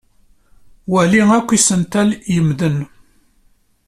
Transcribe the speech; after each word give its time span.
Wali 0.91 1.21
akk 1.37 1.49
isental 1.57 2.09
yemmden. 2.33 2.77